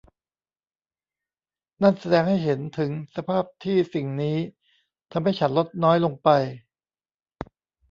[1.83, 4.37] นั่นแสดงให้เห็นถึงสภาพที่สิ่งนี้
[5.11, 6.29] ทำให้ฉันลดน้อยลงไป